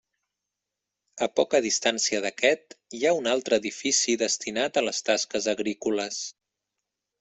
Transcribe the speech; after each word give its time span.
A 1.25 1.27
poca 1.39 1.61
distància 1.65 2.23
d'aquest 2.25 2.75
hi 2.97 3.03
ha 3.05 3.13
un 3.21 3.31
altre 3.37 3.63
edifici 3.65 4.19
destinat 4.27 4.83
a 4.83 4.87
les 4.91 5.07
tasques 5.13 5.55
agrícoles. 5.59 6.23